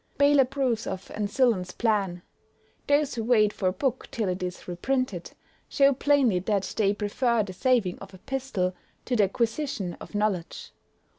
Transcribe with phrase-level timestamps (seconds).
[0.17, 2.23] Bayle approves of Ancillon's plan.
[2.87, 5.33] Those who wait for a book till it is reprinted,
[5.69, 8.73] show plainly that they prefer the saving of a pistole
[9.05, 10.71] to the acquisition of knowledge.